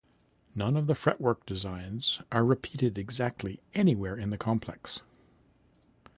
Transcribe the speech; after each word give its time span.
None 0.55 0.77
of 0.77 0.87
the 0.87 0.95
fretwork 0.95 1.45
designs 1.45 2.23
are 2.31 2.43
repeated 2.43 2.97
exactly 2.97 3.59
anywhere 3.75 4.17
in 4.17 4.31
the 4.31 4.37
complex. 4.39 5.03